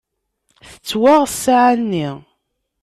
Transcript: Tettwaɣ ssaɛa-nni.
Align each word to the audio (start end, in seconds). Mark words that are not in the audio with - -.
Tettwaɣ 0.71 1.21
ssaɛa-nni. 1.31 2.09